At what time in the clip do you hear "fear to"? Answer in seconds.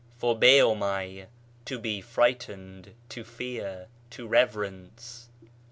3.23-4.25